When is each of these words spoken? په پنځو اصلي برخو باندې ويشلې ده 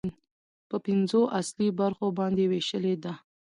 په 0.69 0.75
پنځو 0.85 1.21
اصلي 1.39 1.69
برخو 1.79 2.07
باندې 2.19 2.43
ويشلې 2.51 2.95
ده 3.03 3.13